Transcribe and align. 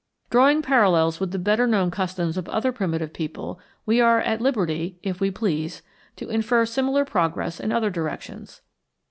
Drawing 0.31 0.63
parallels 0.63 1.19
with 1.19 1.29
the 1.29 1.37
better 1.37 1.67
known 1.67 1.91
customs 1.91 2.35
of 2.35 2.49
other 2.49 2.71
primitive 2.71 3.13
people, 3.13 3.59
we 3.85 4.01
are 4.01 4.19
at 4.19 4.41
liberty, 4.41 4.97
if 5.03 5.21
we 5.21 5.29
please, 5.29 5.83
to 6.15 6.27
infer 6.27 6.65
similar 6.65 7.05
progress 7.05 7.59
in 7.59 7.71
other 7.71 7.91
directions. 7.91 8.61